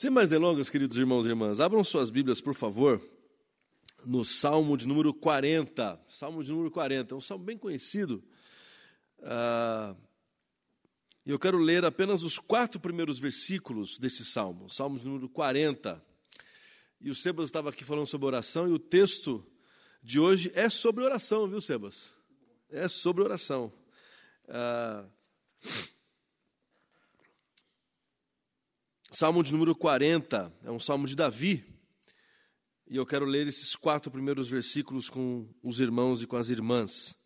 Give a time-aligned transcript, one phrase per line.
[0.00, 3.06] Sem mais delongas, queridos irmãos e irmãs, abram suas Bíblias, por favor,
[4.06, 6.00] no Salmo de número 40.
[6.08, 8.24] Salmo de número 40, é um salmo bem conhecido.
[9.22, 9.94] Ah,
[11.26, 16.02] e eu quero ler apenas os quatro primeiros versículos desse salmo, Salmo de número 40.
[16.98, 19.46] E o Sebas estava aqui falando sobre oração, e o texto
[20.02, 22.14] de hoje é sobre oração, viu, Sebas?
[22.70, 23.70] É sobre oração.
[24.48, 25.04] Ah,
[29.12, 31.64] Salmo de número 40, é um salmo de Davi.
[32.88, 37.16] E eu quero ler esses quatro primeiros versículos com os irmãos e com as irmãs.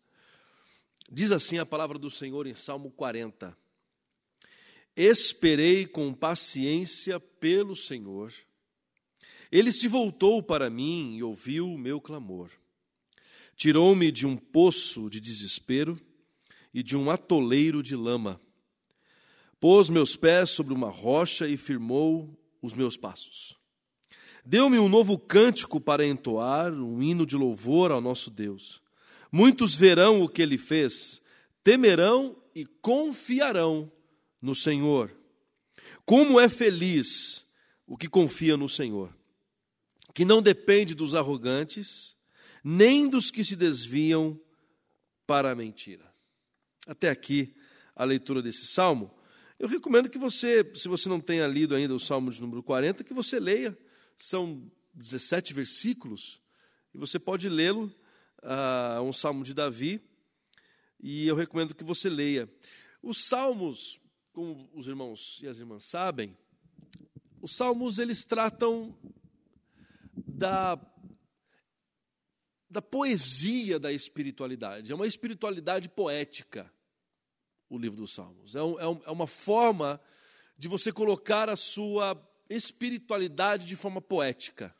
[1.11, 3.55] Diz assim a palavra do Senhor em Salmo 40.
[4.95, 8.33] Esperei com paciência pelo Senhor.
[9.51, 12.49] Ele se voltou para mim e ouviu o meu clamor.
[13.55, 16.01] Tirou-me de um poço de desespero
[16.73, 18.41] e de um atoleiro de lama
[19.67, 23.57] Pôs meus pés sobre uma rocha e firmou os meus passos.
[24.45, 28.79] Deu-me um novo cântico para entoar, um hino de louvor ao nosso Deus.
[29.31, 31.19] Muitos verão o que ele fez,
[31.63, 33.91] temerão e confiarão
[34.39, 35.11] no Senhor.
[36.05, 37.43] Como é feliz
[37.87, 39.11] o que confia no Senhor,
[40.13, 42.15] que não depende dos arrogantes,
[42.63, 44.39] nem dos que se desviam
[45.25, 46.05] para a mentira.
[46.85, 47.55] Até aqui
[47.95, 49.11] a leitura desse salmo.
[49.57, 53.03] Eu recomendo que você, se você não tenha lido ainda o Salmo de número 40,
[53.03, 53.77] que você leia.
[54.17, 56.41] São 17 versículos
[56.93, 57.93] e você pode lê-lo,
[58.41, 60.01] uh, um salmo de Davi,
[60.99, 62.49] e eu recomendo que você leia.
[63.03, 63.99] Os salmos,
[64.31, 66.37] como os irmãos e as irmãs sabem,
[67.41, 68.97] os salmos eles tratam
[70.15, 70.79] da,
[72.69, 76.73] da poesia da espiritualidade, é uma espiritualidade poética
[77.69, 78.55] o livro dos Salmos.
[78.55, 79.99] É, um, é, um, é uma forma
[80.57, 84.75] de você colocar a sua espiritualidade de forma poética.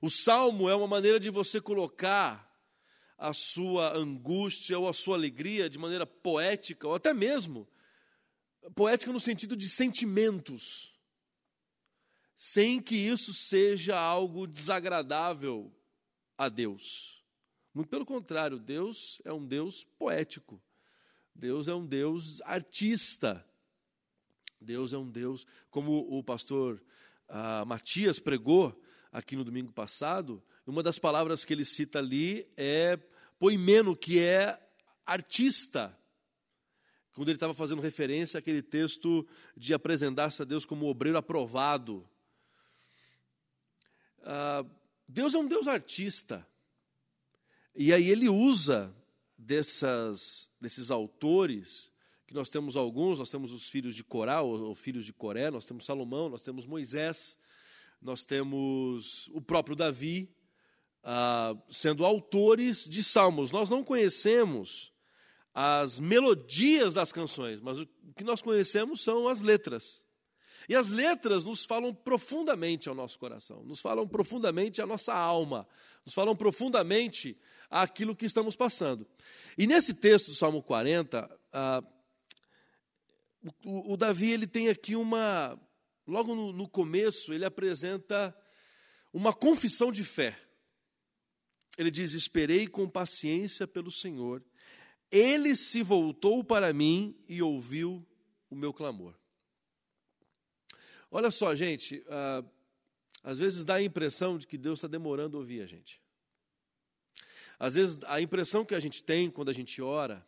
[0.00, 2.48] O salmo é uma maneira de você colocar
[3.16, 7.68] a sua angústia ou a sua alegria de maneira poética, ou até mesmo
[8.74, 10.94] poética no sentido de sentimentos,
[12.36, 15.74] sem que isso seja algo desagradável
[16.36, 17.24] a Deus.
[17.74, 20.62] Muito pelo contrário, Deus é um Deus poético.
[21.38, 23.46] Deus é um Deus artista.
[24.60, 26.82] Deus é um Deus, como o pastor
[27.28, 28.76] ah, Matias pregou
[29.12, 32.98] aqui no domingo passado, uma das palavras que ele cita ali é
[33.38, 34.60] poimeno, que é
[35.06, 35.96] artista.
[37.12, 39.24] Quando ele estava fazendo referência àquele texto
[39.56, 42.04] de apresentar-se a Deus como obreiro aprovado.
[44.24, 44.66] Ah,
[45.06, 46.44] Deus é um Deus artista.
[47.76, 48.92] E aí ele usa
[49.38, 51.92] dessas, desses autores,
[52.26, 55.64] que nós temos alguns, nós temos os filhos de Corá, ou, filhos de Coré, nós
[55.64, 57.38] temos Salomão, nós temos Moisés,
[58.02, 60.28] nós temos o próprio Davi,
[61.02, 63.50] ah, sendo autores de salmos.
[63.50, 64.92] Nós não conhecemos
[65.54, 70.04] as melodias das canções, mas o que nós conhecemos são as letras.
[70.68, 75.66] E as letras nos falam profundamente ao nosso coração, nos falam profundamente à nossa alma,
[76.04, 77.38] nos falam profundamente
[77.70, 79.06] àquilo que estamos passando.
[79.56, 81.82] E nesse texto do Salmo 40, ah,
[83.64, 85.58] o, o, Davi ele tem aqui uma.
[86.06, 88.34] Logo no, no começo, ele apresenta
[89.12, 90.38] uma confissão de fé.
[91.76, 94.42] Ele diz: Esperei com paciência pelo Senhor,
[95.10, 98.06] ele se voltou para mim e ouviu
[98.50, 99.14] o meu clamor.
[101.10, 102.44] Olha só, gente, ah,
[103.22, 106.00] às vezes dá a impressão de que Deus está demorando a ouvir a gente.
[107.58, 110.24] Às vezes a impressão que a gente tem quando a gente ora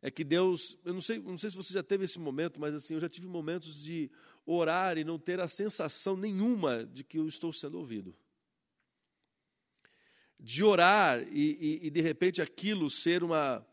[0.00, 2.74] é que Deus, eu não sei, não sei se você já teve esse momento, mas
[2.74, 4.10] assim, eu já tive momentos de
[4.44, 8.16] orar e não ter a sensação nenhuma de que eu estou sendo ouvido.
[10.38, 13.66] De orar e, e, e de repente aquilo ser uma,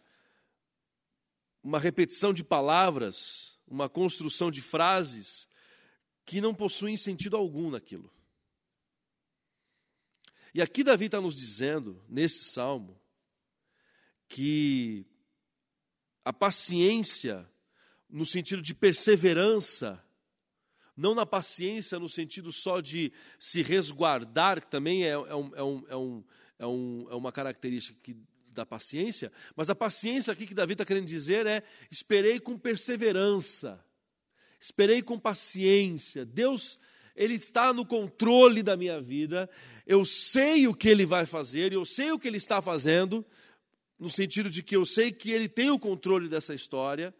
[1.61, 5.47] uma repetição de palavras, uma construção de frases
[6.25, 8.11] que não possuem sentido algum naquilo.
[10.53, 12.99] E aqui Davi está nos dizendo, nesse salmo,
[14.27, 15.05] que
[16.23, 17.49] a paciência,
[18.09, 20.03] no sentido de perseverança,
[20.95, 25.63] não na paciência no sentido só de se resguardar, que também é, é, um, é,
[25.63, 26.23] um, é, um,
[26.59, 28.15] é, um, é uma característica que,
[28.51, 33.83] da paciência, mas a paciência aqui que Davi está querendo dizer é: esperei com perseverança
[34.63, 36.25] esperei com paciência.
[36.25, 36.79] Deus,
[37.15, 39.49] Ele está no controle da minha vida.
[39.85, 43.25] Eu sei o que Ele vai fazer, eu sei o que Ele está fazendo,
[43.99, 47.13] no sentido de que eu sei que Ele tem o controle dessa história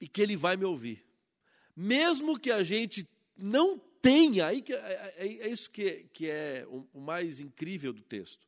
[0.00, 1.04] e que Ele vai me ouvir.
[1.76, 6.66] Mesmo que a gente não tenha, aí que, é, é, é isso que, que é
[6.68, 8.46] o mais incrível do texto.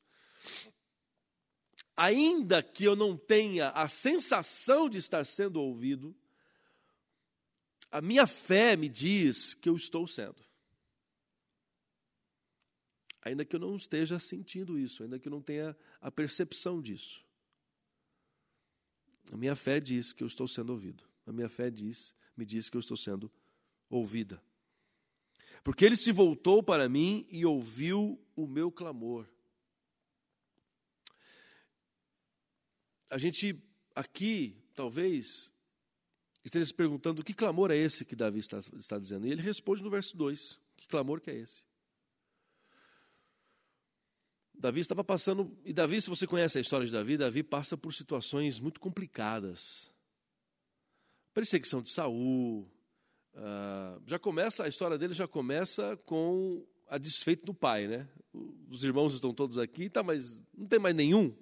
[1.97, 6.15] Ainda que eu não tenha a sensação de estar sendo ouvido,
[7.95, 10.43] a minha fé me diz que eu estou sendo.
[13.23, 17.25] Ainda que eu não esteja sentindo isso, ainda que eu não tenha a percepção disso.
[19.31, 21.05] A minha fé diz que eu estou sendo ouvido.
[21.25, 23.31] A minha fé diz, me diz que eu estou sendo
[23.89, 24.43] ouvida.
[25.63, 29.25] Porque ele se voltou para mim e ouviu o meu clamor.
[33.09, 33.57] A gente
[33.95, 35.54] aqui, talvez,
[36.45, 39.27] esteja se perguntando que clamor é esse que Davi está, está dizendo.
[39.27, 41.65] E ele responde no verso 2: Que clamor que é esse?
[44.55, 47.93] Davi estava passando, e Davi, se você conhece a história de Davi, Davi passa por
[47.93, 49.91] situações muito complicadas.
[51.35, 52.71] Perseguição de Saul.
[53.35, 58.09] Uh, já começa, a história dele já começa com a desfeito do pai, né?
[58.71, 61.35] Os irmãos estão todos aqui, tá, mas não tem mais nenhum.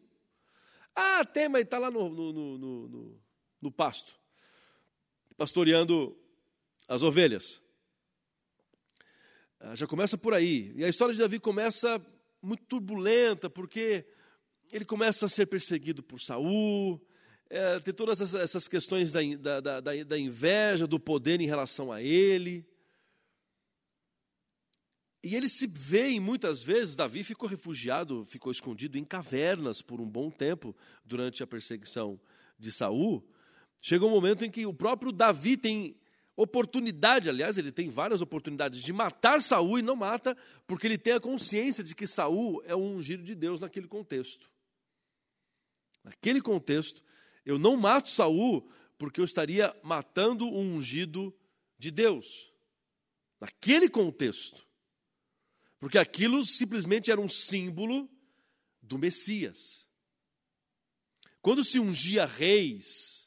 [0.95, 3.23] Ah, tem, mas está lá no, no, no, no,
[3.61, 4.19] no pasto,
[5.43, 6.17] pastoreando
[6.87, 7.61] as ovelhas.
[9.61, 10.73] Uh, já começa por aí.
[10.77, 12.01] E a história de Davi começa
[12.41, 14.07] muito turbulenta, porque
[14.71, 17.05] ele começa a ser perseguido por Saul,
[17.51, 19.21] é, tem todas essas questões da,
[19.61, 22.65] da, da, da inveja, do poder em relação a ele.
[25.25, 30.09] E ele se vê, muitas vezes, Davi ficou refugiado, ficou escondido em cavernas por um
[30.09, 30.73] bom tempo
[31.05, 32.21] durante a perseguição
[32.57, 33.29] de Saul.
[33.85, 35.97] Chega um momento em que o próprio Davi tem
[36.37, 40.37] oportunidade, aliás, ele tem várias oportunidades de matar Saul e não mata,
[40.69, 44.49] porque ele tem a consciência de que Saul é o ungido de Deus naquele contexto.
[46.05, 47.03] Naquele contexto,
[47.45, 51.37] eu não mato Saul porque eu estaria matando o ungido
[51.77, 52.53] de Deus.
[53.41, 54.65] Naquele contexto.
[55.81, 58.09] Porque aquilo simplesmente era um símbolo
[58.81, 59.89] do Messias.
[61.41, 63.22] Quando se ungia reis,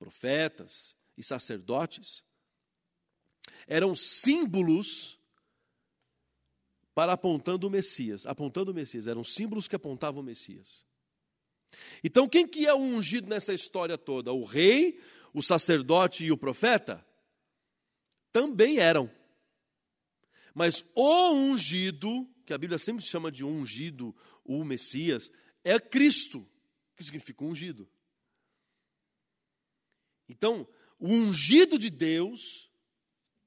[0.00, 2.24] profetas e sacerdotes,
[3.66, 5.20] eram símbolos
[6.94, 10.86] para apontando o Messias, apontando o Messias, eram símbolos que apontavam o Messias.
[12.02, 14.32] Então, quem que é o ungido nessa história toda?
[14.32, 14.98] O rei,
[15.34, 17.06] o sacerdote e o profeta?
[18.32, 19.10] Também eram.
[20.54, 25.30] Mas o ungido, que a Bíblia sempre chama de ungido, o Messias,
[25.62, 26.48] é Cristo,
[26.96, 27.88] que significa ungido.
[30.30, 30.66] Então,
[30.98, 32.70] o ungido de Deus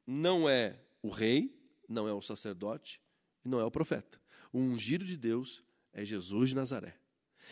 [0.06, 1.57] não é o rei,
[1.88, 3.01] não é o sacerdote
[3.44, 4.19] não é o profeta.
[4.51, 6.97] O ungido de Deus é Jesus de Nazaré.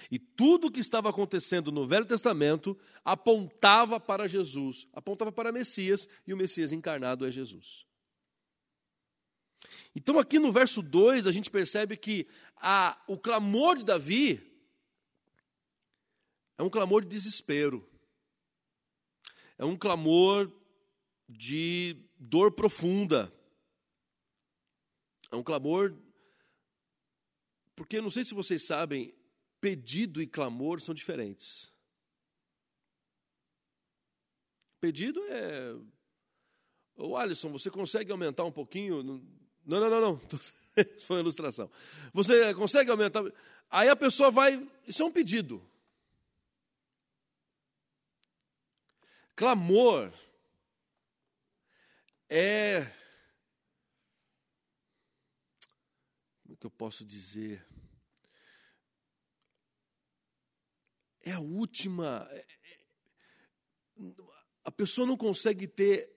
[0.09, 6.07] E tudo o que estava acontecendo no Velho Testamento apontava para Jesus, apontava para Messias,
[6.25, 7.85] e o Messias encarnado é Jesus.
[9.93, 12.25] Então, aqui no verso 2, a gente percebe que
[12.55, 14.41] a, o clamor de Davi
[16.57, 17.87] é um clamor de desespero,
[19.61, 20.51] é um clamor
[21.29, 23.31] de dor profunda.
[25.31, 25.95] É um clamor.
[27.75, 29.13] Porque não sei se vocês sabem,
[29.61, 31.71] pedido e clamor são diferentes.
[34.79, 35.75] Pedido é.
[36.95, 39.03] Ô Alisson, você consegue aumentar um pouquinho?
[39.03, 39.21] Não,
[39.63, 40.21] não, não, não.
[40.97, 41.69] Isso foi uma ilustração.
[42.11, 43.23] Você consegue aumentar.
[43.69, 44.67] Aí a pessoa vai.
[44.87, 45.63] Isso é um pedido.
[49.41, 50.13] Clamor
[52.29, 52.85] é.
[56.43, 57.65] Como é que eu posso dizer?
[61.23, 62.27] É a última.
[62.29, 62.79] É, é,
[64.63, 66.13] a pessoa não consegue ter.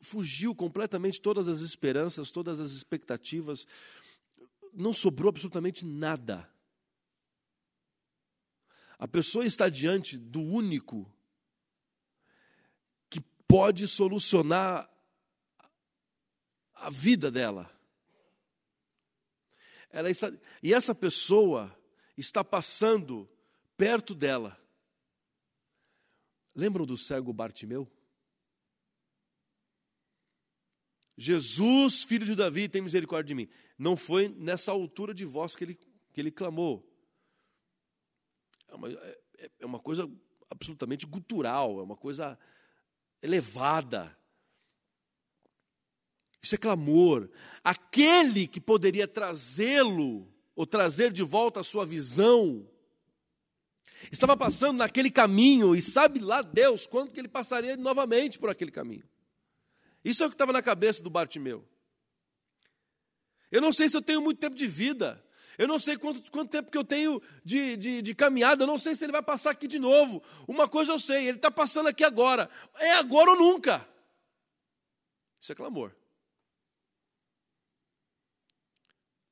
[0.00, 3.66] Fugiu completamente todas as esperanças, todas as expectativas.
[4.72, 6.50] Não sobrou absolutamente nada.
[8.98, 11.13] A pessoa está diante do único
[13.54, 14.92] pode solucionar
[16.74, 17.70] a vida dela.
[19.90, 21.72] Ela está, e essa pessoa
[22.16, 23.30] está passando
[23.76, 24.60] perto dela.
[26.52, 27.88] Lembram do cego Bartimeu?
[31.16, 33.48] Jesus, filho de Davi, tem misericórdia de mim.
[33.78, 35.74] Não foi nessa altura de voz que ele,
[36.12, 36.84] que ele clamou.
[38.66, 39.20] É uma, é,
[39.60, 40.10] é uma coisa
[40.50, 42.36] absolutamente gutural, é uma coisa
[43.24, 44.16] elevada.
[46.42, 47.30] Isso é clamor.
[47.62, 52.68] Aquele que poderia trazê-lo, ou trazer de volta a sua visão,
[54.12, 58.70] estava passando naquele caminho, e sabe lá Deus quando que ele passaria novamente por aquele
[58.70, 59.08] caminho.
[60.04, 61.66] Isso é o que estava na cabeça do Bartimeu.
[63.50, 65.23] Eu não sei se eu tenho muito tempo de vida.
[65.56, 68.64] Eu não sei quanto, quanto tempo que eu tenho de, de, de, caminhada.
[68.64, 70.22] Eu não sei se ele vai passar aqui de novo.
[70.48, 72.50] Uma coisa eu sei, ele está passando aqui agora.
[72.76, 73.86] É agora ou nunca.
[75.40, 75.94] Isso é clamor.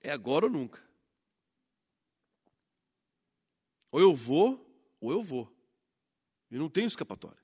[0.00, 0.82] É agora ou nunca.
[3.90, 4.64] Ou eu vou,
[5.00, 5.52] ou eu vou.
[6.50, 7.42] E não tenho escapatória.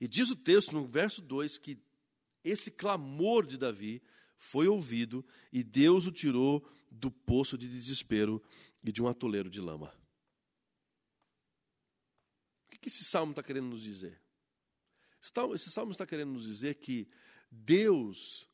[0.00, 1.78] E diz o texto no verso 2 que
[2.42, 4.02] esse clamor de Davi
[4.44, 8.42] foi ouvido e Deus o tirou do poço de desespero
[8.84, 9.92] e de um atoleiro de lama.
[12.66, 14.20] O que esse salmo está querendo nos dizer?
[15.54, 17.08] Esse salmo está querendo nos dizer que
[17.50, 18.46] Deus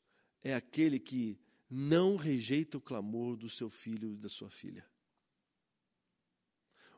[0.42, 4.88] é aquele que não rejeita o clamor do seu filho e da sua filha.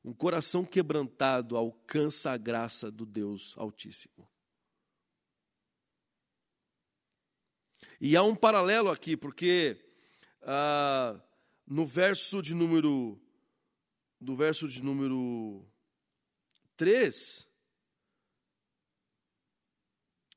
[0.05, 4.29] Um coração quebrantado alcança a graça do Deus Altíssimo.
[8.05, 9.81] E há um paralelo aqui, porque
[10.43, 11.23] ah,
[11.65, 13.17] no verso de número
[14.21, 15.65] no verso de número
[16.77, 17.47] 3,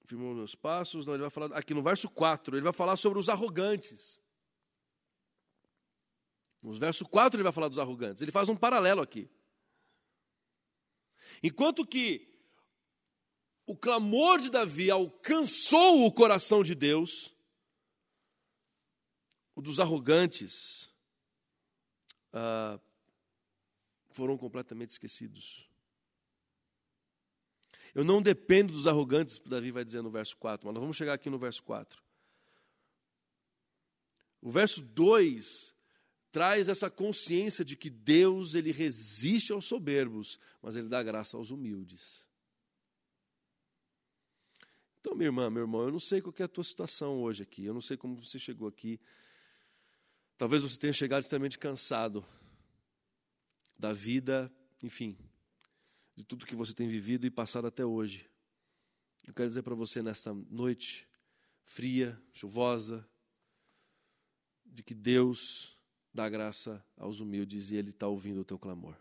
[0.05, 3.17] firmou meus passos, não, ele vai falar aqui no verso 4, ele vai falar sobre
[3.17, 4.21] os arrogantes.
[6.61, 8.21] No verso 4 ele vai falar dos arrogantes.
[8.21, 9.27] Ele faz um paralelo aqui.
[11.41, 12.31] Enquanto que
[13.65, 17.34] o clamor de Davi alcançou o coração de Deus,
[19.55, 20.93] o dos arrogantes
[22.33, 22.79] ah,
[24.11, 25.69] foram completamente esquecidos.
[27.93, 31.13] Eu não dependo dos arrogantes, Davi vai dizer no verso 4, mas nós vamos chegar
[31.13, 32.03] aqui no verso 4.
[34.41, 35.73] O verso 2
[36.29, 41.49] traz essa consciência de que Deus ele resiste aos soberbos, mas ele dá graça aos
[41.49, 42.27] humildes.
[44.99, 47.63] Então, minha irmã, meu irmão, eu não sei qual é a tua situação hoje aqui,
[47.63, 48.99] eu não sei como você chegou aqui.
[50.37, 52.25] Talvez você tenha chegado extremamente cansado
[53.77, 54.51] da vida,
[54.83, 55.17] enfim,
[56.15, 58.29] de tudo que você tem vivido e passado até hoje.
[59.25, 61.07] Eu quero dizer para você nessa noite
[61.63, 63.07] fria, chuvosa,
[64.65, 65.77] de que Deus
[66.13, 68.95] dá graça aos humildes e Ele está ouvindo o teu clamor.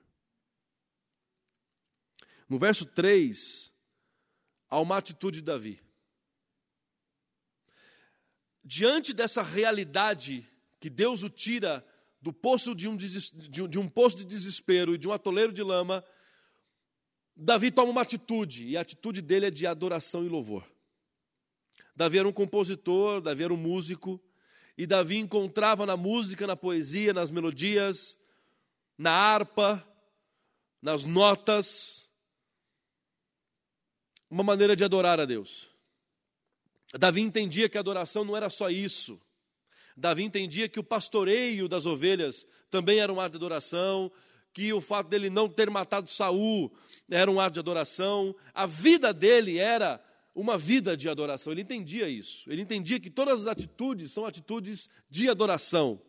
[2.48, 3.72] No verso 3,
[4.68, 5.80] há uma atitude de Davi.
[8.62, 10.48] Diante dessa realidade
[10.84, 11.82] que Deus o tira
[12.20, 16.04] do poço de um, de um poço de desespero e de um atoleiro de lama,
[17.34, 20.62] Davi toma uma atitude, e a atitude dele é de adoração e louvor.
[21.96, 24.20] Davi era um compositor, Davi era um músico,
[24.76, 28.18] e Davi encontrava na música, na poesia, nas melodias,
[28.98, 29.82] na harpa,
[30.82, 32.10] nas notas,
[34.28, 35.70] uma maneira de adorar a Deus.
[36.92, 39.18] Davi entendia que a adoração não era só isso.
[39.96, 44.10] Davi entendia que o pastoreio das ovelhas também era um ato de adoração,
[44.52, 46.72] que o fato dele não ter matado Saul
[47.10, 50.02] era um ato de adoração, a vida dele era
[50.34, 51.52] uma vida de adoração.
[51.52, 52.50] Ele entendia isso.
[52.50, 56.00] Ele entendia que todas as atitudes são atitudes de adoração.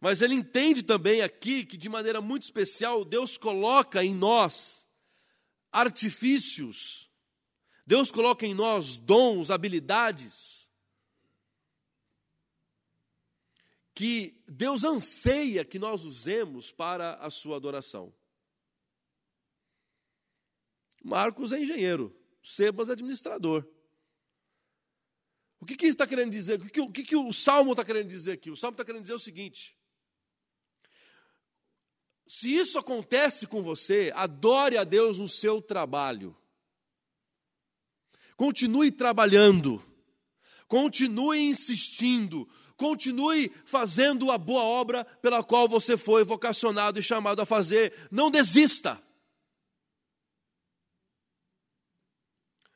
[0.00, 4.86] Mas ele entende também aqui que, de maneira muito especial, Deus coloca em nós
[5.72, 7.10] artifícios,
[7.86, 10.65] Deus coloca em nós dons, habilidades,
[13.96, 18.14] que Deus anseia que nós usemos para a sua adoração.
[21.02, 23.66] Marcos é engenheiro, Sebas é administrador.
[25.58, 26.60] O que, que está querendo dizer?
[26.60, 28.50] O que, o, que, que o Salmo está querendo dizer aqui?
[28.50, 29.74] O Salmo está querendo dizer o seguinte:
[32.28, 36.36] se isso acontece com você, adore a Deus no seu trabalho.
[38.36, 39.82] Continue trabalhando.
[40.68, 47.46] Continue insistindo, continue fazendo a boa obra pela qual você foi vocacionado e chamado a
[47.46, 47.92] fazer.
[48.10, 49.02] Não desista.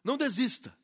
[0.02, 0.74] Não desista.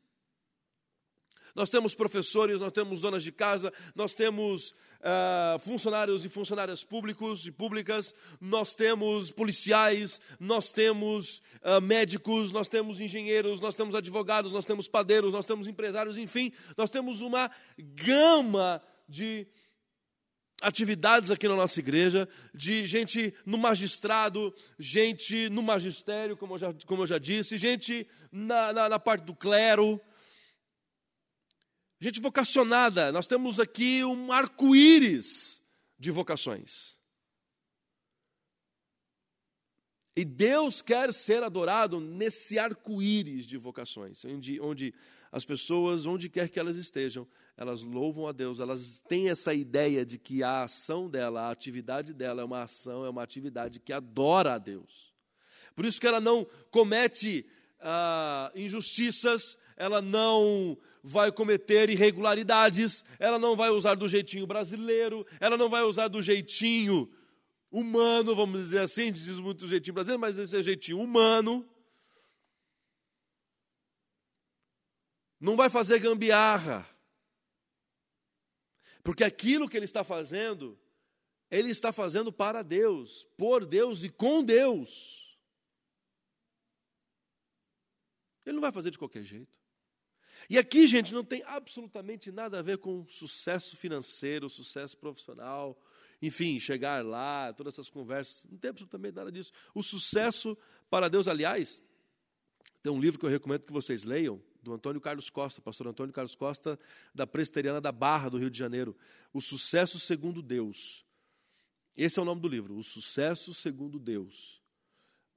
[1.57, 7.47] Nós temos professores, nós temos donas de casa, nós temos uh, funcionários e funcionárias públicos
[7.47, 14.51] e públicas, nós temos policiais, nós temos uh, médicos, nós temos engenheiros, nós temos advogados,
[14.51, 19.47] nós temos padeiros, nós temos empresários, enfim, nós temos uma gama de
[20.61, 26.73] atividades aqui na nossa igreja, de gente no magistrado, gente no magistério, como eu já,
[26.85, 30.01] como eu já disse, gente na, na, na parte do clero,
[31.99, 33.11] gente vocacionada.
[33.11, 35.61] Nós temos aqui um arco-íris
[35.97, 36.97] de vocações.
[40.15, 44.93] E Deus quer ser adorado nesse arco-íris de vocações, onde, onde
[45.31, 50.05] as pessoas, onde quer que elas estejam, elas louvam a Deus, elas têm essa ideia
[50.05, 53.91] de que a ação dela, a atividade dela é uma ação, é uma atividade que
[53.91, 55.11] adora a Deus.
[55.75, 57.49] Por isso que ela não comete
[57.79, 65.57] ah, injustiças, ela não vai cometer irregularidades, ela não vai usar do jeitinho brasileiro, ela
[65.57, 67.11] não vai usar do jeitinho
[67.71, 71.67] humano, vamos dizer assim, diz muito jeitinho brasileiro, mas esse é jeitinho humano.
[75.39, 76.87] Não vai fazer gambiarra.
[79.07, 80.77] Porque aquilo que ele está fazendo,
[81.49, 85.39] ele está fazendo para Deus, por Deus e com Deus.
[88.45, 89.57] Ele não vai fazer de qualquer jeito.
[90.49, 95.81] E aqui, gente, não tem absolutamente nada a ver com sucesso financeiro, sucesso profissional,
[96.21, 98.43] enfim, chegar lá, todas essas conversas.
[98.51, 99.53] Não tem absolutamente nada disso.
[99.73, 100.57] O sucesso
[100.89, 101.81] para Deus, aliás,
[102.83, 106.13] tem um livro que eu recomendo que vocês leiam, do Antônio Carlos Costa, pastor Antônio
[106.13, 106.77] Carlos Costa,
[107.15, 108.95] da Presteriana da Barra, do Rio de Janeiro.
[109.33, 111.05] O Sucesso Segundo Deus.
[111.95, 114.61] Esse é o nome do livro, O Sucesso Segundo Deus.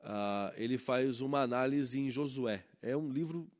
[0.03, 2.67] Ah, ele faz uma análise em Josué.
[2.83, 3.51] É um livro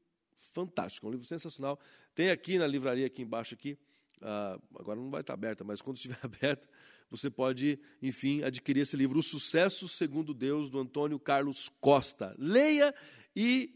[0.53, 1.79] fantástico, é um livro sensacional.
[2.15, 3.79] Tem aqui na livraria, aqui embaixo, aqui.
[4.21, 6.69] Ah, agora não vai estar aberta, mas quando estiver aberta,
[7.11, 12.35] você pode, enfim, adquirir esse livro, O Sucesso Segundo Deus, do Antônio Carlos Costa.
[12.39, 12.95] Leia
[13.35, 13.75] e,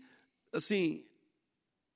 [0.53, 1.05] assim,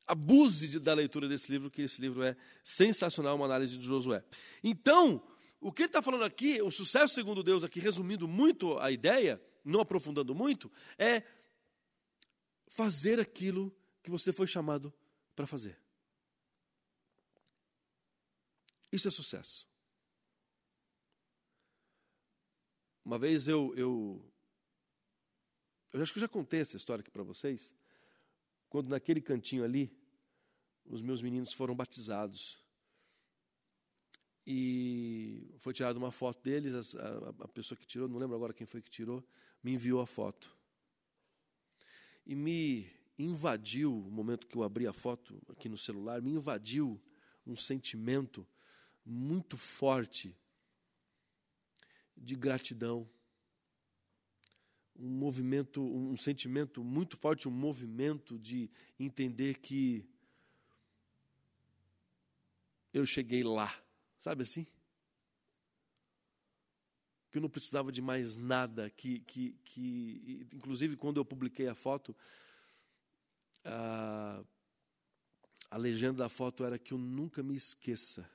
[0.08, 4.24] abuse de, da leitura desse livro, que esse livro é sensacional, uma análise de Josué.
[4.64, 5.22] Então,
[5.60, 9.40] o que ele está falando aqui, o sucesso segundo Deus, aqui resumindo muito a ideia,
[9.64, 11.22] não aprofundando muito, é
[12.66, 14.92] fazer aquilo que você foi chamado
[15.36, 15.78] para fazer.
[18.90, 19.68] Isso é sucesso.
[23.04, 24.22] Uma vez eu, eu,
[25.92, 27.74] eu acho que eu já contei essa história aqui para vocês,
[28.68, 29.90] quando naquele cantinho ali,
[30.84, 32.62] os meus meninos foram batizados.
[34.46, 38.66] E foi tirada uma foto deles, a, a, pessoa que tirou, não lembro agora quem
[38.66, 39.22] foi que tirou,
[39.62, 40.56] me enviou a foto.
[42.24, 47.00] E me invadiu, o momento que eu abri a foto aqui no celular, me invadiu
[47.46, 48.46] um sentimento
[49.04, 50.36] muito forte
[52.16, 53.08] de gratidão.
[54.98, 60.04] Um movimento, um sentimento muito forte, um movimento de entender que
[62.92, 63.72] eu cheguei lá,
[64.18, 64.66] sabe assim?
[67.30, 71.74] Que eu não precisava de mais nada, que, que, que inclusive quando eu publiquei a
[71.74, 72.16] foto,
[73.64, 74.42] a,
[75.70, 78.28] a legenda da foto era que eu nunca me esqueça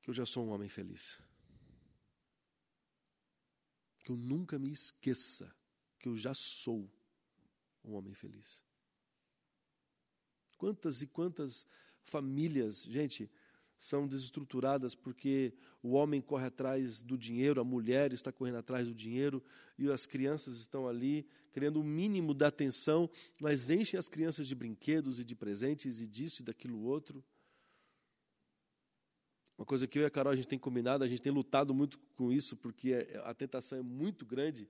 [0.00, 1.18] que eu já sou um homem feliz.
[4.02, 5.54] Que eu nunca me esqueça
[5.98, 6.90] que eu já sou
[7.84, 8.62] um homem feliz.
[10.56, 11.66] Quantas e quantas
[12.02, 13.30] famílias, gente,
[13.78, 18.94] são desestruturadas porque o homem corre atrás do dinheiro, a mulher está correndo atrás do
[18.94, 19.42] dinheiro
[19.78, 23.10] e as crianças estão ali querendo o mínimo da atenção,
[23.40, 27.24] mas enchem as crianças de brinquedos e de presentes e disso e daquilo outro.
[29.60, 31.72] Uma coisa que eu e a Carol a gente tem combinado, a gente tem lutado
[31.72, 34.68] muito com isso, porque é, a tentação é muito grande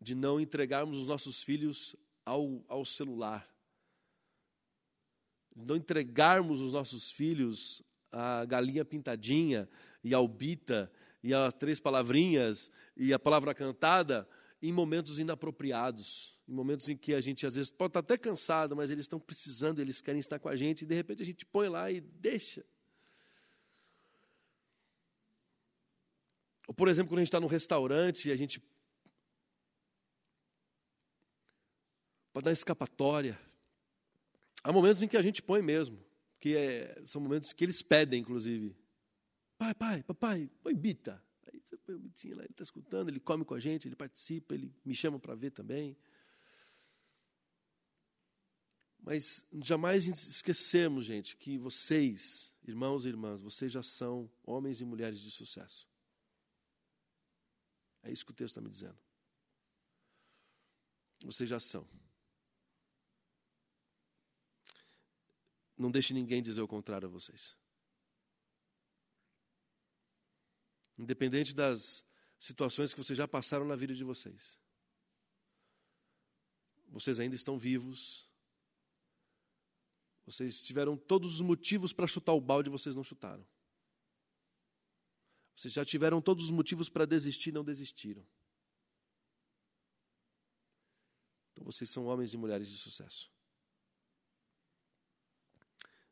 [0.00, 3.46] de não entregarmos os nossos filhos ao, ao celular
[5.54, 9.68] não entregarmos os nossos filhos à galinha pintadinha
[10.02, 10.90] e ao bita
[11.22, 14.28] e a três palavrinhas e a palavra cantada
[14.62, 18.76] em momentos inapropriados, em momentos em que a gente às vezes pode estar até cansado,
[18.76, 21.46] mas eles estão precisando, eles querem estar com a gente e de repente a gente
[21.46, 22.64] põe lá e deixa.
[26.70, 28.62] Ou, por exemplo, quando a gente está num restaurante e a gente
[32.32, 33.36] pode dar escapatória,
[34.62, 35.98] Há momentos em que a gente põe mesmo,
[36.38, 38.76] que é, são momentos que eles pedem, inclusive.
[39.56, 41.22] Pai, pai, papai, põe bita.
[41.46, 43.96] Aí você põe o bitinho lá, ele está escutando, ele come com a gente, ele
[43.96, 45.96] participa, ele me chama para ver também.
[49.02, 55.20] Mas jamais esquecemos, gente, que vocês, irmãos e irmãs, vocês já são homens e mulheres
[55.20, 55.88] de sucesso.
[58.02, 58.98] É isso que o texto está me dizendo.
[61.22, 61.86] Vocês já são.
[65.76, 67.56] Não deixe ninguém dizer o contrário a vocês.
[70.98, 72.04] Independente das
[72.38, 74.58] situações que vocês já passaram na vida de vocês.
[76.88, 78.28] Vocês ainda estão vivos.
[80.26, 83.46] Vocês tiveram todos os motivos para chutar o balde e vocês não chutaram.
[85.60, 88.24] Vocês já tiveram todos os motivos para desistir não desistiram.
[91.52, 93.30] Então vocês são homens e mulheres de sucesso.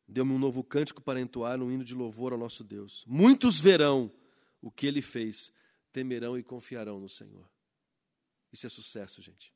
[0.07, 3.03] Deu-me um novo cântico para entoar um hino de louvor ao nosso Deus.
[3.07, 4.13] Muitos verão
[4.61, 5.51] o que ele fez,
[5.91, 7.49] temerão e confiarão no Senhor.
[8.53, 9.51] Isso é sucesso, gente.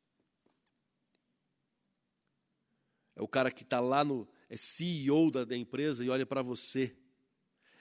[3.15, 4.27] É o cara que está lá no.
[4.49, 6.97] É CEO da, da empresa e olha para você.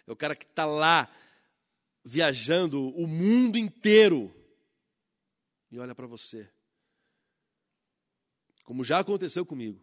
[0.07, 1.11] É o cara que está lá
[2.05, 4.35] viajando o mundo inteiro
[5.71, 6.53] e olha para você.
[8.65, 9.83] Como já aconteceu comigo.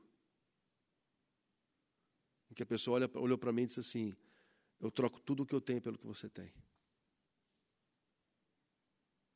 [2.56, 4.16] Que a pessoa olha, olhou para mim e disse assim:
[4.80, 6.54] Eu troco tudo o que eu tenho pelo que você tem.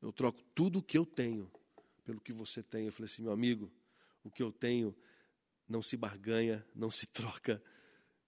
[0.01, 1.49] Eu troco tudo o que eu tenho
[2.03, 2.85] pelo que você tem.
[2.85, 3.71] Eu falei assim: Meu amigo,
[4.23, 4.95] o que eu tenho
[5.67, 7.63] não se barganha, não se troca,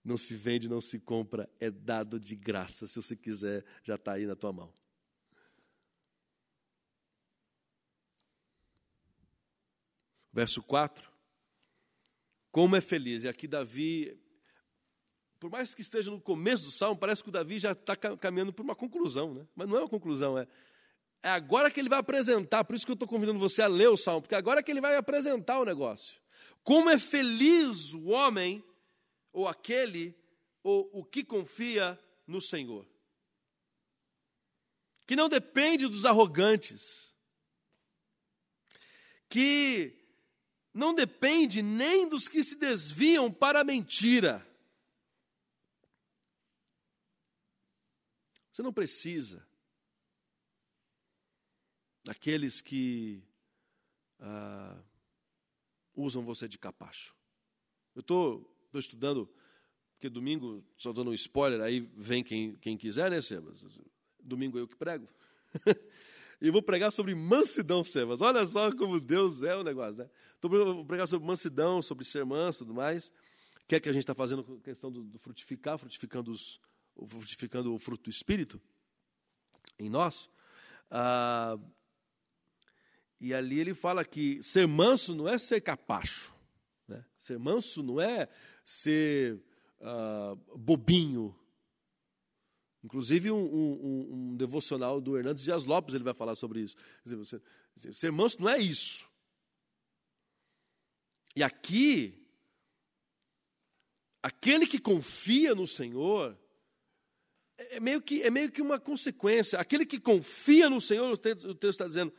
[0.05, 2.85] não se vende, não se compra, é dado de graça.
[2.85, 4.71] Se você quiser, já está aí na tua mão.
[10.31, 11.11] Verso 4.
[12.51, 13.23] Como é feliz.
[13.23, 14.15] E aqui Davi,
[15.39, 18.53] por mais que esteja no começo do salmo, parece que o Davi já está caminhando
[18.53, 19.47] por uma conclusão, né?
[19.55, 20.47] Mas não é uma conclusão, é,
[21.23, 23.89] é agora que ele vai apresentar, por isso que eu estou convidando você a ler
[23.89, 26.21] o salmo, porque agora é que ele vai apresentar o negócio.
[26.63, 28.63] Como é feliz o homem
[29.35, 30.17] ou aquele,
[30.63, 32.87] ou o que confia no Senhor.
[35.05, 37.13] Que não depende dos arrogantes,
[39.27, 39.93] que
[40.73, 44.47] não depende nem dos que se desviam para a mentira.
[48.53, 49.45] Você não precisa
[52.05, 53.21] daqueles que
[54.17, 54.81] ah,
[55.93, 57.13] usam você de capacho.
[57.93, 59.29] Eu estou Estou estudando,
[59.93, 63.65] porque domingo, só dando um spoiler, aí vem quem, quem quiser, né, Sebas?
[64.21, 65.07] Domingo eu que prego.
[66.41, 68.19] e vou pregar sobre mansidão, Sebas.
[68.19, 70.09] Olha só como Deus é o negócio, né?
[70.41, 73.07] Tô, vou pregar sobre mansidão, sobre ser manso e tudo mais.
[73.63, 76.33] O que é que a gente está fazendo com a questão do, do frutificar, frutificando,
[76.33, 76.59] os,
[77.07, 78.61] frutificando o fruto do Espírito
[79.79, 80.29] em nós.
[80.91, 81.57] Ah,
[83.21, 86.34] e ali ele fala que ser manso não é ser capacho.
[86.87, 87.03] Né?
[87.17, 88.29] Ser manso não é
[88.63, 89.41] ser
[89.79, 91.35] uh, bobinho.
[92.83, 96.75] Inclusive, um, um, um, devocional do Hernandes Dias Lopes ele vai falar sobre isso.
[97.91, 99.09] Ser manso não é isso.
[101.35, 102.25] E aqui,
[104.21, 106.37] aquele que confia no Senhor,
[107.57, 109.59] é, é meio que, é meio que uma consequência.
[109.59, 112.13] Aquele que confia no Senhor, o texto, o texto está dizendo,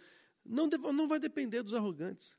[0.44, 2.35] não, não vai depender dos arrogantes.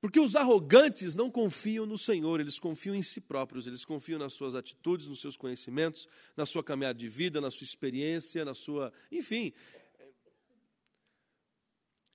[0.00, 4.34] Porque os arrogantes não confiam no Senhor, eles confiam em si próprios, eles confiam nas
[4.34, 6.06] suas atitudes, nos seus conhecimentos,
[6.36, 8.92] na sua caminhada de vida, na sua experiência, na sua.
[9.10, 9.52] Enfim.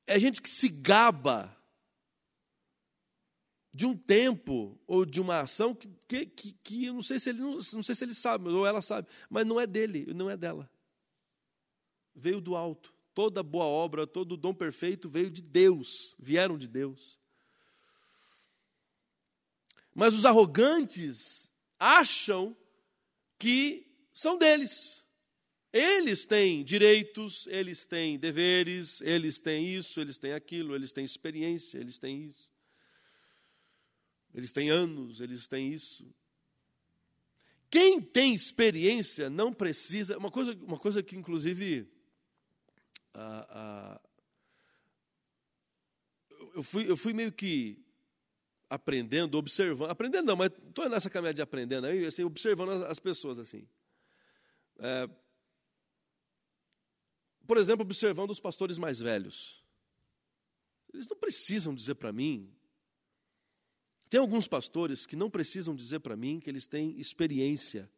[0.06, 1.56] É gente que se gaba
[3.74, 7.30] de um tempo ou de uma ação que, que, que, que eu não sei se
[7.30, 10.30] ele não, não sei se ele sabe, ou ela sabe, mas não é dele, não
[10.30, 10.70] é dela.
[12.13, 12.94] Veio do alto.
[13.13, 17.21] Toda boa obra, todo dom perfeito veio de Deus, vieram de Deus.
[19.94, 21.50] Mas os arrogantes
[21.80, 22.56] acham
[23.38, 25.06] que são deles.
[25.74, 31.78] Eles têm direitos, eles têm deveres, eles têm isso, eles têm aquilo, eles têm experiência,
[31.78, 32.52] eles têm isso.
[34.34, 36.14] Eles têm anos, eles têm isso.
[37.70, 40.18] Quem tem experiência não precisa.
[40.18, 41.90] Uma coisa, uma coisa que, inclusive,
[46.54, 47.82] eu, fui, eu fui meio que
[48.72, 53.00] aprendendo, observando, aprendendo não, mas estou nessa caminhada de aprendendo aí, assim, observando as, as
[53.00, 53.68] pessoas assim.
[54.80, 55.10] É,
[57.46, 59.62] por exemplo, observando os pastores mais velhos.
[60.94, 62.50] Eles não precisam dizer para mim.
[64.10, 67.92] Tem alguns pastores que não precisam dizer para mim que eles têm experiência.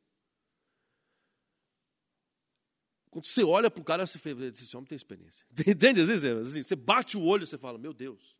[3.12, 5.46] Quando você olha para o cara, você fala, esse homem tem experiência.
[5.68, 6.02] Entende?
[6.02, 8.36] Às vezes, assim, você bate o olho e você fala, meu Deus.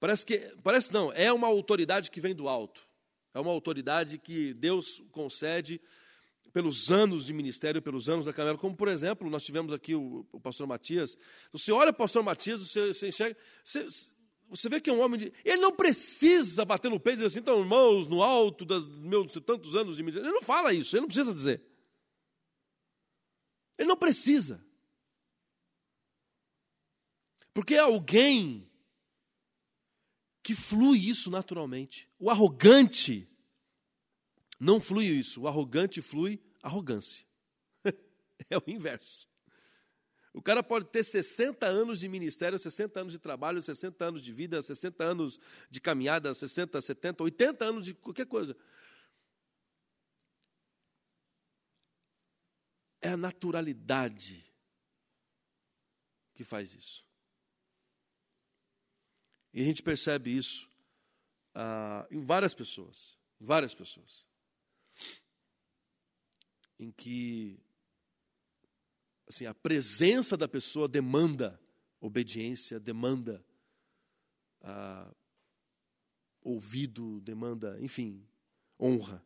[0.00, 2.80] Parece que, parece não, é uma autoridade que vem do alto.
[3.34, 5.80] É uma autoridade que Deus concede
[6.52, 8.58] pelos anos de ministério, pelos anos da caminhada.
[8.58, 11.16] Como, por exemplo, nós tivemos aqui o, o pastor Matias.
[11.52, 13.36] Você olha o pastor Matias, você, você enxerga.
[13.62, 13.86] Você,
[14.48, 15.32] você vê que é um homem de.
[15.44, 19.32] Ele não precisa bater no peito e dizer assim, então, irmãos, no alto dos meus
[19.44, 20.26] tantos anos de ministério.
[20.26, 21.62] Ele não fala isso, ele não precisa dizer.
[23.78, 24.64] Ele não precisa.
[27.52, 28.69] Porque alguém
[30.42, 32.08] que flui isso naturalmente.
[32.18, 33.28] O arrogante
[34.58, 35.42] não flui isso.
[35.42, 37.26] O arrogante flui arrogância.
[38.50, 39.28] é o inverso.
[40.32, 44.32] O cara pode ter 60 anos de ministério, 60 anos de trabalho, 60 anos de
[44.32, 48.56] vida, 60 anos de caminhada, 60, 70, 80 anos de qualquer coisa.
[53.02, 54.44] É a naturalidade
[56.34, 57.09] que faz isso.
[59.52, 60.68] E a gente percebe isso
[61.54, 64.26] ah, em várias pessoas, em várias pessoas,
[66.78, 67.58] em que
[69.26, 71.60] assim a presença da pessoa demanda
[72.00, 73.44] obediência, demanda
[74.62, 75.12] ah,
[76.42, 78.26] ouvido, demanda, enfim,
[78.78, 79.22] honra.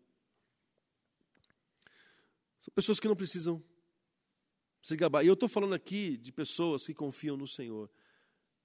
[2.61, 3.63] São pessoas que não precisam
[4.83, 5.23] se gabar.
[5.23, 7.91] E eu estou falando aqui de pessoas que confiam no Senhor.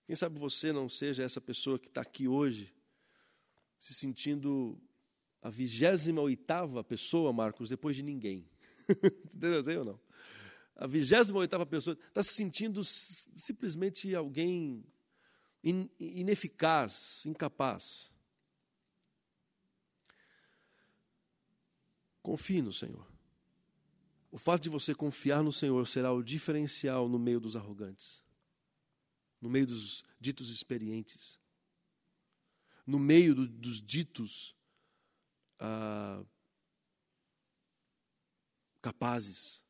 [0.10, 2.74] Quem sabe você não seja essa pessoa que está aqui hoje,
[3.78, 4.82] se sentindo
[5.40, 8.50] a vigésima oitava pessoa, Marcos, depois de ninguém.
[9.24, 10.00] Entendeu assim ou não?
[10.76, 14.84] A vigésima oitava pessoa está se sentindo simplesmente alguém
[15.64, 18.12] ineficaz, incapaz.
[22.24, 23.06] Confie no Senhor.
[24.32, 28.24] O fato de você confiar no Senhor será o diferencial no meio dos arrogantes,
[29.42, 31.40] no meio dos ditos experientes,
[32.86, 34.56] no meio do, dos ditos
[35.60, 36.24] ah,
[38.82, 39.64] capazes.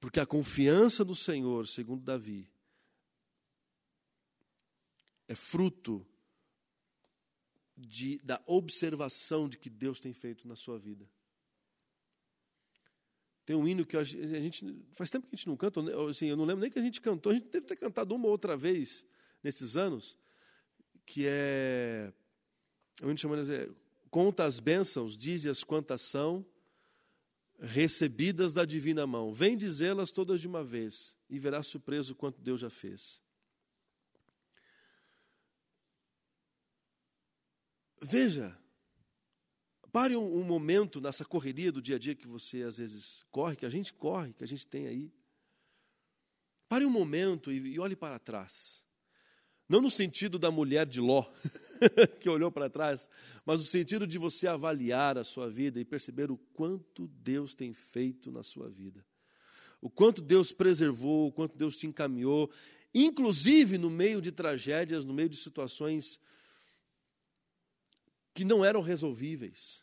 [0.00, 2.50] Porque a confiança no Senhor, segundo Davi,
[5.28, 6.04] é fruto
[7.76, 11.08] de, da observação de que Deus tem feito na sua vida.
[13.44, 14.84] Tem um hino que a gente.
[14.92, 17.00] Faz tempo que a gente não canta, assim, eu não lembro nem que a gente
[17.00, 19.04] cantou, a gente deve ter cantado uma ou outra vez
[19.42, 20.16] nesses anos,
[21.04, 22.12] que é.
[23.02, 23.70] A gente chama de,
[24.10, 26.46] Conta as bênçãos, dize-as quantas são,
[27.58, 29.32] recebidas da divina mão.
[29.32, 33.22] Vem dizê-las todas de uma vez, e verás surpreso quanto Deus já fez.
[38.02, 38.56] Veja,
[39.92, 43.54] pare um, um, momento nessa correria do dia a dia que você às vezes corre,
[43.54, 45.12] que a gente corre, que a gente tem aí.
[46.66, 48.82] Pare um momento e, e olhe para trás.
[49.68, 51.24] Não no sentido da mulher de Ló,
[52.18, 53.08] que olhou para trás,
[53.44, 57.74] mas no sentido de você avaliar a sua vida e perceber o quanto Deus tem
[57.74, 59.04] feito na sua vida.
[59.80, 62.50] O quanto Deus preservou, o quanto Deus te encaminhou,
[62.94, 66.18] inclusive no meio de tragédias, no meio de situações
[68.34, 69.82] que não eram resolvíveis.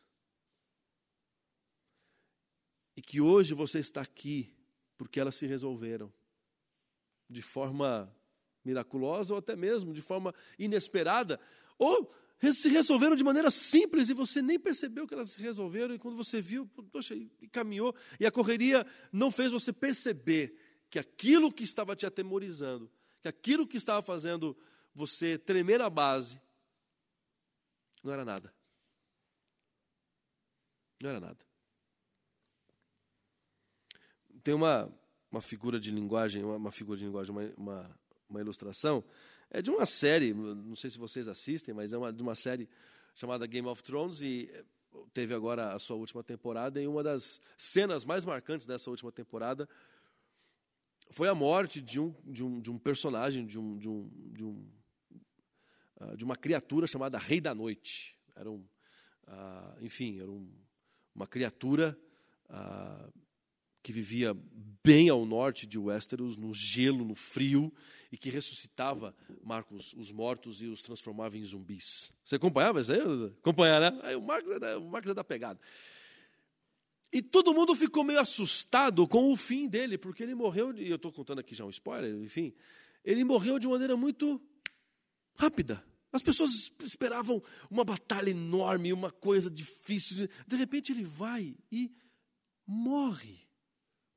[2.96, 4.54] E que hoje você está aqui
[4.98, 6.12] porque elas se resolveram.
[7.30, 8.14] De forma
[8.64, 11.40] miraculosa ou até mesmo de forma inesperada,
[11.78, 12.12] ou
[12.52, 16.16] se resolveram de maneira simples e você nem percebeu que elas se resolveram, e quando
[16.16, 20.56] você viu, poxa, e caminhou, e a correria não fez você perceber
[20.90, 22.90] que aquilo que estava te atemorizando,
[23.22, 24.58] que aquilo que estava fazendo
[24.94, 26.42] você tremer a base,
[28.04, 28.54] não era nada.
[31.02, 31.38] Não era nada.
[34.44, 34.92] Tem uma,
[35.32, 39.04] uma figura de linguagem, uma, uma figura de linguagem, uma, uma, uma, ilustração,
[39.50, 42.70] é de uma série, não sei se vocês assistem, mas é uma, de uma série
[43.14, 44.50] chamada Game of Thrones e
[45.14, 49.68] teve agora a sua última temporada e uma das cenas mais marcantes dessa última temporada
[51.12, 54.44] foi a morte de um, de um, de um personagem, de um, de um, de
[54.44, 54.68] um
[56.00, 58.16] ah, de uma criatura chamada Rei da Noite.
[58.36, 58.66] Era um,
[59.28, 60.50] uh, enfim, era um,
[61.14, 62.00] uma criatura
[62.50, 63.14] uh,
[63.84, 64.36] que vivia
[64.84, 67.74] bem ao norte de Westeros, no gelo, no frio,
[68.12, 72.12] e que ressuscitava, Marcos, os mortos e os transformava em zumbis.
[72.24, 73.02] Você acompanhava isso aí?
[73.40, 74.00] Acompanhar, né?
[74.04, 75.60] Aí o Marcos, é da, o Marcos é da pegada.
[77.12, 80.96] E todo mundo ficou meio assustado com o fim dele, porque ele morreu, e eu
[80.96, 82.54] estou contando aqui já um spoiler, enfim,
[83.04, 84.42] ele morreu de maneira muito
[85.36, 85.84] rápida.
[86.12, 90.28] As pessoas esperavam uma batalha enorme, uma coisa difícil.
[90.48, 91.96] De repente ele vai e
[92.66, 93.48] morre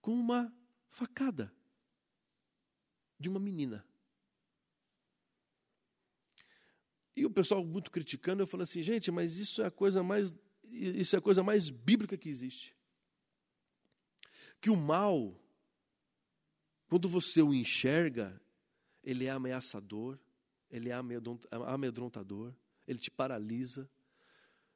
[0.00, 0.54] com uma
[0.88, 1.54] facada
[3.18, 3.86] de uma menina.
[7.14, 10.34] E o pessoal muito criticando, eu falo assim, gente, mas isso é a coisa mais
[10.64, 12.74] isso é a coisa mais bíblica que existe.
[14.60, 15.38] Que o mal,
[16.86, 18.40] quando você o enxerga,
[19.02, 20.18] ele é ameaçador,
[20.72, 20.94] ele é
[21.66, 22.52] amedrontador,
[22.88, 23.88] ele te paralisa.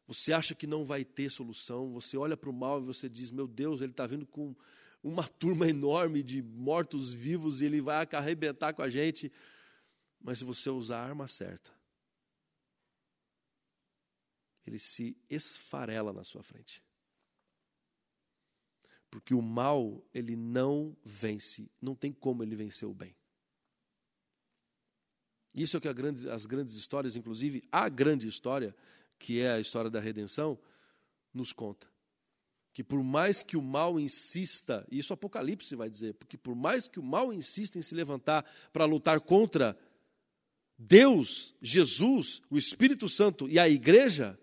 [0.07, 3.33] Você acha que não vai ter solução, você olha para o mal e você diz:
[3.33, 4.55] Meu Deus, ele está vindo com
[5.03, 9.33] uma turma enorme de mortos-vivos e ele vai arrebentar com a gente.
[10.21, 11.73] Mas se você usar a arma certa,
[14.67, 16.83] ele se esfarela na sua frente.
[19.11, 23.17] Porque o mal, ele não vence, não tem como ele vencer o bem.
[25.57, 25.89] Isso é o que
[26.29, 28.77] as grandes histórias, inclusive a grande história,
[29.19, 30.59] que é a história da redenção,
[31.33, 31.89] nos conta.
[32.75, 36.87] que por mais que o mal insista, e isso Apocalipse vai dizer, porque por mais
[36.87, 39.75] que o mal insista em se levantar para lutar contra
[40.79, 44.39] Deus, Jesus, o Espírito Santo e a igreja,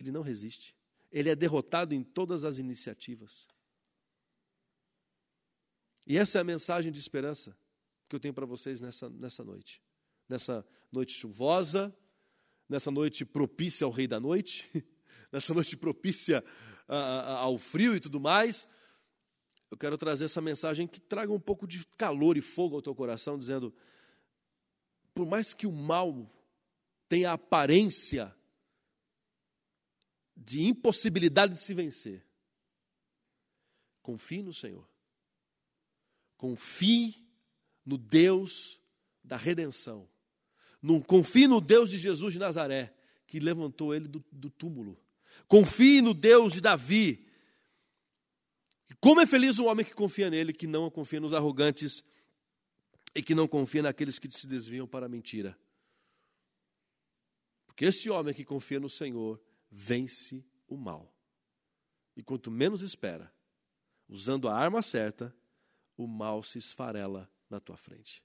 [0.00, 0.74] ele não resiste.
[1.12, 3.46] Ele é derrotado em todas as iniciativas.
[6.04, 7.56] E essa é a mensagem de esperança
[8.08, 9.80] que eu tenho para vocês nessa, nessa noite.
[10.28, 11.94] Nessa noite chuvosa,
[12.68, 14.68] nessa noite propícia ao Rei da Noite,
[15.32, 16.44] nessa noite propícia
[16.86, 18.68] ao frio e tudo mais,
[19.70, 22.94] eu quero trazer essa mensagem que traga um pouco de calor e fogo ao teu
[22.94, 23.74] coração, dizendo:
[25.14, 26.30] por mais que o mal
[27.08, 28.34] tenha aparência
[30.36, 32.24] de impossibilidade de se vencer,
[34.00, 34.88] confie no Senhor.
[36.36, 37.26] Confie
[37.84, 38.80] no Deus
[39.24, 40.08] da redenção.
[41.06, 42.94] Confie no Deus de Jesus de Nazaré,
[43.26, 44.98] que levantou ele do, do túmulo
[45.46, 47.26] Confie no Deus de Davi.
[49.00, 52.02] Como é feliz o homem que confia nele, que não confia nos arrogantes
[53.14, 55.58] e que não confia naqueles que se desviam para a mentira.
[57.66, 61.14] Porque este homem que confia no Senhor vence o mal.
[62.16, 63.32] E quanto menos espera,
[64.08, 65.34] usando a arma certa,
[65.96, 68.24] o mal se esfarela na tua frente.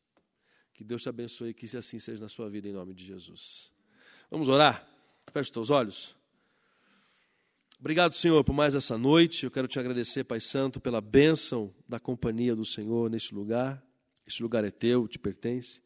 [0.73, 3.71] Que Deus te abençoe e que assim seja na sua vida, em nome de Jesus.
[4.29, 4.87] Vamos orar?
[5.31, 6.15] Feche os teus olhos.
[7.79, 9.43] Obrigado, Senhor, por mais essa noite.
[9.43, 13.83] Eu quero te agradecer, Pai Santo, pela bênção da companhia do Senhor neste lugar.
[14.25, 15.81] Este lugar é teu, te pertence.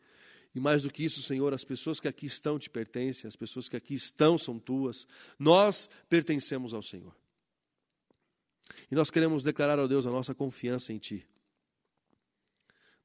[0.54, 3.68] E mais do que isso, Senhor, as pessoas que aqui estão te pertencem, as pessoas
[3.68, 5.08] que aqui estão são tuas.
[5.38, 7.16] Nós pertencemos ao Senhor.
[8.90, 11.28] E nós queremos declarar ao Deus a nossa confiança em Ti.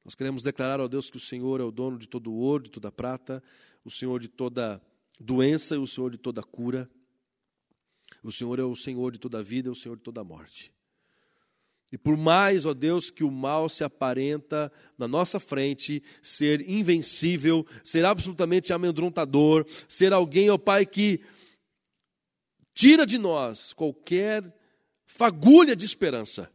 [0.03, 2.69] Nós queremos declarar ao Deus que o Senhor é o dono de todo ouro, de
[2.69, 3.41] toda prata,
[3.85, 4.81] o Senhor de toda
[5.19, 6.89] doença e o Senhor de toda cura.
[8.21, 10.73] O Senhor é o Senhor de toda vida, é o Senhor de toda morte.
[11.91, 17.65] E por mais, ó Deus, que o mal se aparenta na nossa frente, ser invencível,
[17.83, 21.21] ser absolutamente amedrontador, ser alguém, ó Pai, que
[22.73, 24.43] tira de nós qualquer
[25.05, 26.51] fagulha de esperança.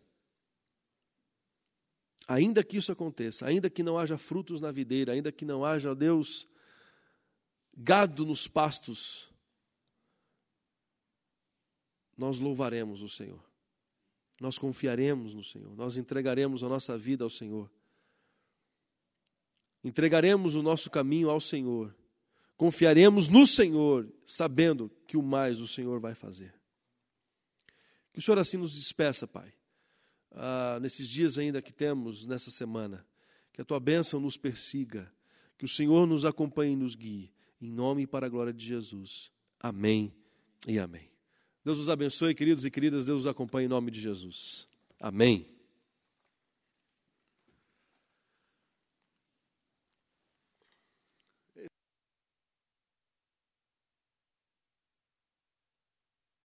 [2.28, 5.94] Ainda que isso aconteça, ainda que não haja frutos na videira, ainda que não haja,
[5.94, 6.46] Deus,
[7.74, 9.32] gado nos pastos,
[12.14, 13.42] nós louvaremos o Senhor.
[14.38, 15.74] Nós confiaremos no Senhor.
[15.74, 17.70] Nós entregaremos a nossa vida ao Senhor.
[19.82, 21.96] Entregaremos o nosso caminho ao Senhor.
[22.58, 26.54] Confiaremos no Senhor, sabendo que o mais o Senhor vai fazer.
[28.12, 29.54] Que o Senhor assim nos despeça, Pai.
[30.32, 33.06] Ah, nesses dias ainda que temos, nessa semana.
[33.52, 35.12] Que a tua bênção nos persiga.
[35.56, 37.32] Que o Senhor nos acompanhe e nos guie.
[37.60, 39.32] Em nome e para a glória de Jesus.
[39.58, 40.12] Amém
[40.66, 41.10] e amém.
[41.64, 43.06] Deus os abençoe, queridos e queridas.
[43.06, 44.66] Deus os acompanhe em nome de Jesus.
[45.00, 45.57] Amém.